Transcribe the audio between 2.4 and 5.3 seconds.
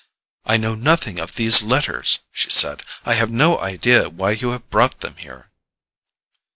said; "I have no idea why you have brought them